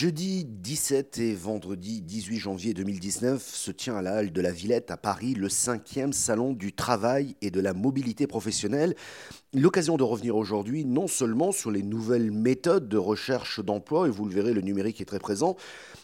[0.00, 4.92] Jeudi 17 et vendredi 18 janvier 2019 se tient à la Halle de la Villette
[4.92, 8.94] à Paris le cinquième salon du travail et de la mobilité professionnelle.
[9.52, 14.24] L'occasion de revenir aujourd'hui non seulement sur les nouvelles méthodes de recherche d'emploi, et vous
[14.24, 15.56] le verrez, le numérique est très présent,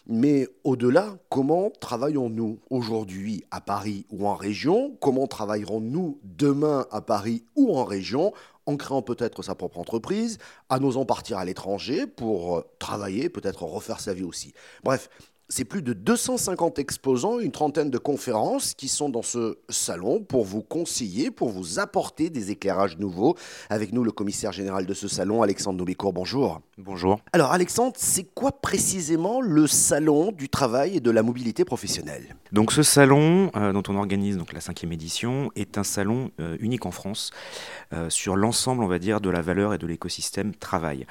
[0.07, 4.97] mais au-delà, comment travaillons-nous aujourd'hui à Paris ou en région?
[4.99, 8.33] Comment travaillerons-nous demain à Paris ou en région?
[8.65, 10.37] En créant peut-être sa propre entreprise,
[10.69, 14.53] en osant partir à l'étranger pour euh, travailler, peut-être refaire sa vie aussi.
[14.83, 15.09] Bref,
[15.47, 20.43] c'est plus de 250 exposants, une trentaine de conférences qui sont dans ce salon pour
[20.43, 23.35] vous conseiller, pour vous apporter des éclairages nouveaux.
[23.69, 26.13] Avec nous, le commissaire général de ce salon, Alexandre Nobécourt.
[26.13, 26.61] Bonjour.
[26.77, 27.19] Bonjour.
[27.31, 32.35] Alors, Alexandre, c'est quoi précisément le salon du travail et de la mobilité professionnelle?
[32.51, 36.57] Donc, ce salon, euh, dont on organise donc la cinquième édition, est un salon euh,
[36.59, 37.31] unique en France
[37.93, 41.05] euh, sur l'ensemble, on va dire, de la valeur et de l'écosystème travail.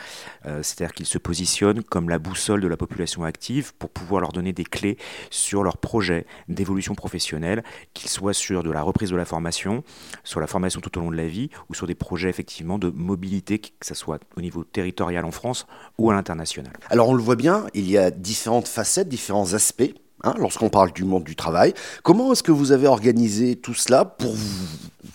[0.44, 4.52] C'est-à-dire qu'il se positionne comme la boussole de la population active pour pouvoir leur donner
[4.52, 4.96] des clés
[5.30, 9.84] sur leurs projets d'évolution professionnelle, qu'ils soient sur de la reprise de la formation,
[10.24, 12.88] sur la formation tout au long de la vie, ou sur des projets effectivement de
[12.90, 15.66] mobilité, que ce soit au niveau territorial en France
[15.98, 16.72] ou à l'international.
[16.88, 19.94] Alors on le voit bien, il y a différentes facettes, différents aspects.
[20.26, 21.74] Hein, lorsqu'on parle du monde du travail.
[22.02, 24.34] Comment est-ce que vous avez organisé tout cela pour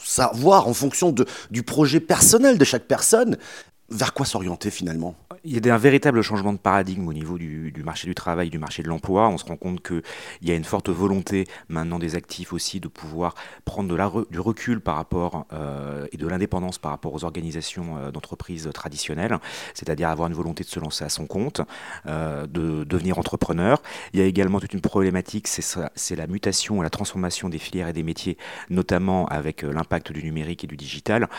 [0.03, 3.35] savoir, en fonction de, du projet personnel de chaque personne,
[3.89, 5.15] vers quoi s'orienter finalement?
[5.43, 8.59] Il y a un véritable changement de paradigme au niveau du, marché du travail, du
[8.59, 9.29] marché de l'emploi.
[9.29, 10.01] On se rend compte qu'il
[10.41, 14.95] y a une forte volonté maintenant des actifs aussi de pouvoir prendre du recul par
[14.95, 19.37] rapport euh, et de l'indépendance par rapport aux organisations euh, d'entreprises traditionnelles,
[19.73, 21.61] c'est-à-dire avoir une volonté de se lancer à son compte,
[22.05, 23.81] euh, de devenir entrepreneur.
[24.13, 27.87] Il y a également toute une problématique, c'est la mutation et la transformation des filières
[27.87, 28.37] et des métiers,
[28.69, 31.29] notamment avec l'impact du numérique et du digital,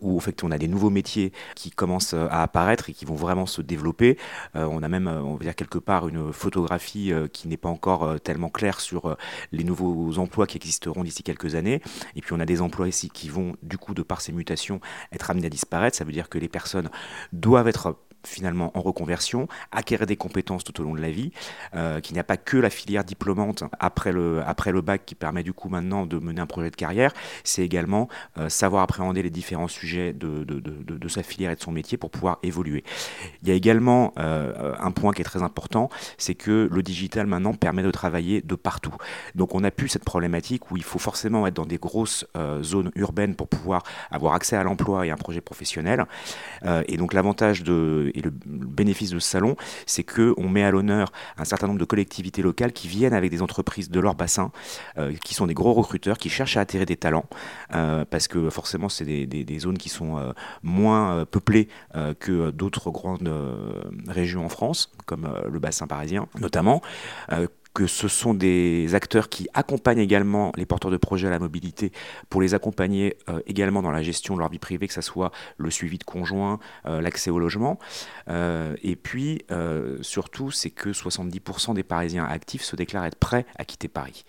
[0.00, 3.14] où en fait on a des nouveaux métiers qui commencent à apparaître et qui vont
[3.14, 4.18] vraiment se développer.
[4.56, 7.56] Euh, on a même, euh, on va dire quelque part, une photographie euh, qui n'est
[7.56, 9.16] pas encore tellement claire sur
[9.52, 11.80] les nouveaux emplois qui existeront d'ici quelques années.
[12.16, 14.80] Et puis on a des emplois ici qui vont, du coup, de par ces mutations,
[15.12, 15.96] être amenés à disparaître.
[15.96, 16.90] Ça veut dire que les personnes
[17.32, 21.32] doivent être finalement en reconversion, acquérir des compétences tout au long de la vie,
[21.74, 25.14] euh, qu'il n'y a pas que la filière diplômante après le, après le bac qui
[25.14, 27.12] permet du coup maintenant de mener un projet de carrière,
[27.44, 28.08] c'est également
[28.38, 31.98] euh, savoir appréhender les différents sujets de, de, de, sa filière et de son métier
[31.98, 32.84] pour pouvoir évoluer.
[33.42, 37.26] Il y a également euh, un point qui est très important, c'est que le digital
[37.26, 38.94] maintenant permet de travailler de partout.
[39.34, 42.26] Donc on a pu cette problématique où il faut forcément être dans des grosses
[42.62, 46.04] zones urbaines pour pouvoir avoir accès à l'emploi et à un projet professionnel.
[46.64, 51.12] et donc l'avantage de et le, bénéfice de ce salon, c'est qu'on met à l'honneur
[51.38, 54.50] un certain nombre de collectivités locales qui viennent avec des entreprises de leur bassin,
[54.98, 57.26] euh, qui sont des gros recruteurs, qui cherchent à attirer des talents,
[57.74, 60.32] euh, parce que forcément, c'est des, zones qui sont euh,
[60.62, 61.68] moins peuplées
[62.18, 63.32] que d'autres grandes
[64.08, 66.82] régions en France, comme le bassin parisien notamment
[67.74, 71.90] que ce sont des acteurs qui accompagnent également les porteurs de projets à la mobilité
[72.30, 75.32] pour les accompagner euh, également dans la gestion de leur vie privée, que ce soit
[75.58, 77.78] le suivi de conjoints, euh, l'accès au logement.
[78.28, 79.44] Euh, et puis,
[80.00, 84.24] surtout, c'est que 70% des Parisiens actifs se déclarent être prêts à quitter Paris.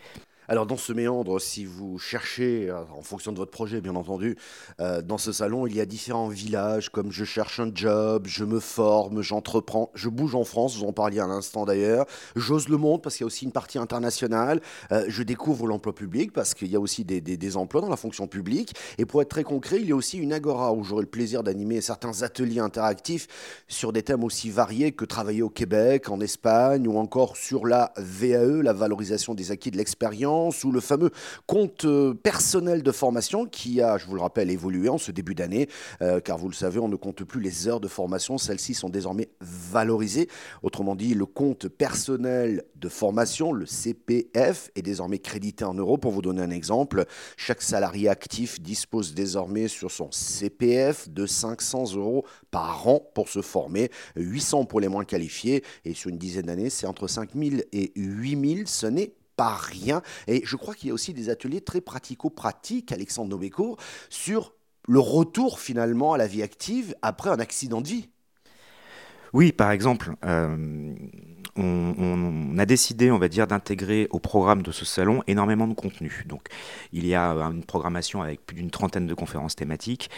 [0.48, 4.38] Alors dans ce méandre, si vous cherchez, euh, en fonction de votre projet bien entendu,
[4.80, 8.44] euh, dans ce salon, il y a différents villages comme je cherche un job, je
[8.44, 12.06] me forme, j'entreprends, je bouge en France, vous en parliez à l'instant d'ailleurs,
[12.36, 14.62] j'ose le monde parce qu'il y a aussi une partie internationale,
[14.92, 17.98] euh, je découvre l'emploi public parce qu'il y a aussi des, des, emplois dans la
[17.98, 21.02] fonction publique, et pour être très concret, il y a aussi une agora où j'aurai
[21.02, 23.28] le plaisir d'animer certains ateliers interactifs
[23.68, 27.94] sur des thèmes aussi variés que travailler au Québec, en Espagne, ou encore sur la
[27.98, 31.12] VAE, la valorisation des acquis de l'expérience, ou le fameux
[31.48, 35.36] compte euh, personnel de formation qui a, je vous le rappelle, évolué en ce début
[35.36, 35.70] d'année,
[36.02, 38.90] euh, car vous le savez, on ne compte plus les heures de formation, celles-ci sont
[38.90, 40.28] désormais valorisées.
[40.64, 45.98] Autrement dit, le compte personnel de formation, le CPF, est désormais crédité en euros.
[45.98, 47.06] Pour vous donner un exemple,
[47.38, 53.42] chaque salarié actif dispose désormais sur son CPF de 500 euros par an pour se
[53.42, 57.92] former, 800 pour les moins qualifiés, et sur une dizaine d'années, c'est entre 5000 et
[57.96, 58.68] 8000.
[58.68, 60.02] Ce n'est pas rien.
[60.28, 63.78] Et je crois qu'il y a aussi des ateliers très pratico-pratiques, Alexandre Nobeco,
[64.10, 64.54] sur
[64.88, 68.10] le retour finalement à la vie active après un accident de vie.
[69.34, 70.96] Oui, par exemple, euh,
[71.58, 76.24] on, a décidé, on va dire, d'intégrer au programme de ce salon énormément de contenu.
[76.28, 76.48] Donc,
[76.94, 80.10] il y a une programmation avec plus d'une trentaine de conférences thématiques,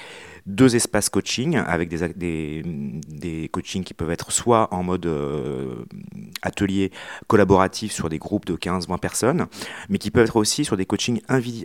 [0.45, 5.86] deux espaces coaching avec des, des, coachings qui peuvent être soit en mode euh,
[6.42, 6.92] atelier
[7.28, 9.48] collaboratif sur des groupes de 15-20 personnes,
[9.90, 11.22] mais qui peuvent être aussi sur des coachings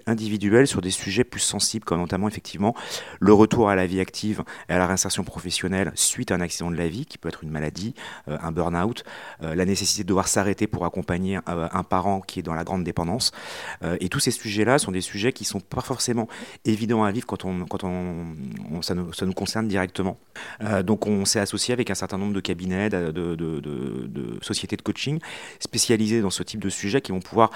[0.07, 2.75] individuels sur des sujets plus sensibles, comme notamment effectivement
[3.21, 6.71] le retour à la vie active et à la réinsertion professionnelle suite à un accident
[6.71, 7.95] de la vie, qui peut être une maladie,
[8.29, 9.05] euh, un burn-out,
[9.43, 12.85] euh, la nécessité de devoir s'arrêter pour accompagner un, parent qui est dans la grande
[12.85, 13.33] dépendance.
[14.01, 16.29] et tous ces sujets-là sont des sujets qui sont pas forcément
[16.65, 18.35] évidents à vivre quand on, quand on
[18.83, 20.19] ça, nous, ça, nous, concerne directement.
[20.63, 24.83] Euh, donc on s'est associé avec un certain nombre de cabinets, de, de, sociétés de
[24.83, 25.19] coaching
[25.61, 27.51] spécialisées dans ce type de sujet qui vont pouvoir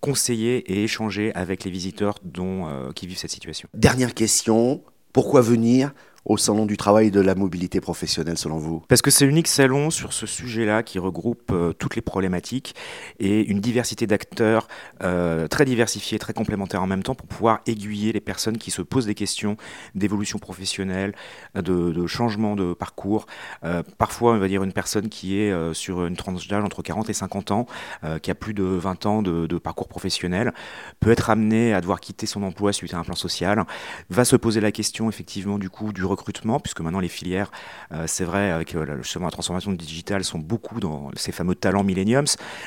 [0.00, 3.68] conseiller et échanger avec les visiteurs dont, euh, qui vivent cette situation.
[3.74, 4.82] Dernière question,
[5.12, 5.92] pourquoi venir
[6.24, 8.82] au Salon du travail de la mobilité professionnelle selon vous?
[8.88, 12.74] Parce que c'est l'unique salon sur ce sujet-là qui regroupe euh, toutes les problématiques
[13.18, 14.68] et une diversité d'acteurs
[15.02, 18.82] euh, très diversifiés, très complémentaires en même temps pour pouvoir aiguiller les personnes qui se
[18.82, 19.56] posent des questions
[19.94, 21.14] d'évolution professionnelle,
[21.54, 23.26] de, changement de parcours.
[23.64, 27.10] Euh, parfois, on va dire une personne qui est sur une tranche d'âge entre 40
[27.10, 27.66] et 50 ans,
[28.22, 30.52] qui a plus de 20 ans de, de parcours professionnel,
[31.00, 33.64] peut être amenée à devoir quitter son emploi suite à un plan social,
[34.10, 37.50] va se poser la question effectivement du coup du recrutement, puisque maintenant les filières,
[37.92, 41.84] euh, c'est vrai, avec euh, justement la transformation digitale, sont beaucoup dans ces fameux talents
[41.84, 42.26] millenniums.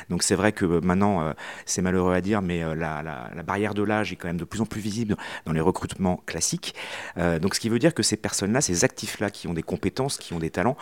[0.09, 1.33] Donc c'est vrai que euh, maintenant,
[1.65, 4.61] c'est malheureux à dire, mais la, la, barrière de l'âge est quand même de plus
[4.61, 5.15] en plus visible
[5.45, 6.75] dans les recrutements classiques.
[7.15, 10.33] donc ce qui veut dire que ces personnes-là, ces actifs-là qui ont des compétences, qui
[10.33, 10.77] ont des talents,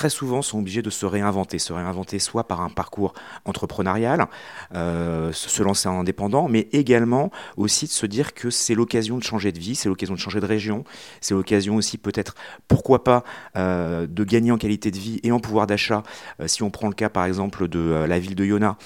[0.00, 3.12] très souvent sont obligés de se réinventer, se réinventer soit par un parcours
[3.44, 4.28] entrepreneurial,
[4.74, 9.22] euh, se lancer en indépendant, mais également aussi de se dire que c'est l'occasion de
[9.22, 10.84] changer de vie, c'est l'occasion de changer de région,
[11.20, 12.34] c'est l'occasion aussi peut-être,
[12.66, 13.24] pourquoi pas,
[13.58, 16.02] euh, de gagner en qualité de vie et en pouvoir d'achat.
[16.40, 18.78] Euh, si on prend le cas par exemple de la ville de Yona,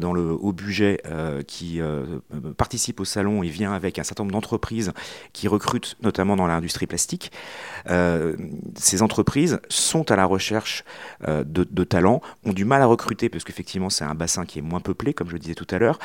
[0.00, 1.00] dans le haut budget,
[1.46, 1.80] qui
[2.56, 4.92] participe au salon et vient avec un certain nombre d'entreprises
[5.32, 7.30] qui recrutent notamment dans l'industrie plastique,
[7.86, 10.55] ces entreprises sont à la recherche
[11.26, 14.62] euh, de, talents, ont du mal à recruter parce qu'effectivement c'est un bassin qui est
[14.62, 15.98] moins peuplé, comme je disais tout à l'heure,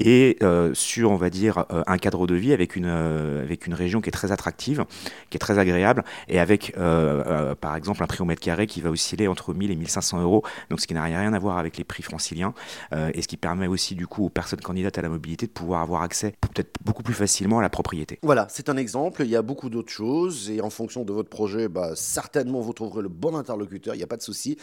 [0.00, 3.74] et euh, sur, on va dire, euh, un cadre de vie avec une, avec une
[3.74, 4.84] région qui est très attractive,
[5.30, 8.90] qui est très agréable, et avec, par exemple, un prix au mètre carré qui va
[8.90, 11.84] osciller entre 1000 et 1500 euros, donc ce qui n'a rien à voir avec les
[11.84, 12.54] prix franciliens,
[12.92, 15.82] et ce qui permet aussi, du coup, aux personnes candidates à la mobilité de pouvoir
[15.82, 18.18] avoir accès peut-être beaucoup plus facilement à la propriété.
[18.22, 21.28] Voilà, c'est un exemple, il y a beaucoup d'autres choses, et en fonction de votre
[21.28, 24.56] projet, bah, certainement vous trouverez le bon interlocuteur il n'y a pas de souci.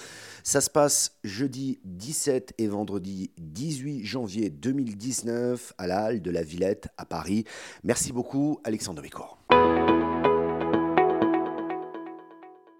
[0.43, 6.43] Ça se passe jeudi 17 et vendredi 18 janvier 2019 à la Halle de la
[6.43, 7.45] Villette à Paris.
[7.83, 9.37] Merci beaucoup, Alexandre Mécourt.